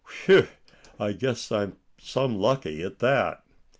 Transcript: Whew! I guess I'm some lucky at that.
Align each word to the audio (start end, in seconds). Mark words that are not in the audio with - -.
Whew! 0.25 0.47
I 0.99 1.11
guess 1.11 1.51
I'm 1.51 1.77
some 1.99 2.35
lucky 2.35 2.81
at 2.81 2.97
that. 2.97 3.43